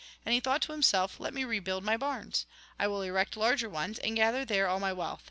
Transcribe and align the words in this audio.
And 0.25 0.33
he 0.33 0.39
thought 0.39 0.63
to 0.63 0.71
himself: 0.71 1.19
Let 1.19 1.31
me 1.31 1.43
rebuild 1.43 1.83
my 1.83 1.95
barns. 1.95 2.47
I 2.79 2.87
will 2.87 3.03
erect 3.03 3.37
larger 3.37 3.69
ones, 3.69 3.99
and 3.99 4.15
gather 4.15 4.43
there 4.43 4.67
all 4.67 4.79
my 4.79 4.91
wealth. 4.91 5.19